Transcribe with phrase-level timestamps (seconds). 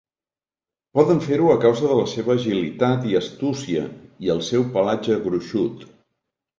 [0.99, 3.87] Poden fer-ho a causa de la seva agilitat i astúcia,
[4.27, 5.91] i el seu pelatge gruixut.